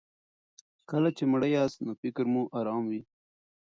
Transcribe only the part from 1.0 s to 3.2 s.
چې مړه یاست نو فکر مو ارام وي.